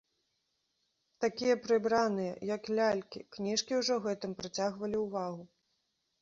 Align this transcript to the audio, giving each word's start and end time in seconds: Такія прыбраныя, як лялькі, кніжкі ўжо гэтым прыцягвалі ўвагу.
Такія 1.25 1.55
прыбраныя, 1.65 2.31
як 2.55 2.63
лялькі, 2.79 3.21
кніжкі 3.37 3.79
ўжо 3.83 3.99
гэтым 4.07 4.31
прыцягвалі 4.41 4.97
ўвагу. 5.05 5.43